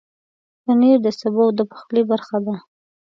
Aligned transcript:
پنېر 0.63 0.97
د 1.05 1.07
سبو 1.19 1.43
د 1.57 1.59
پخلي 1.71 2.03
برخه 2.11 2.37
ده. 2.45 2.55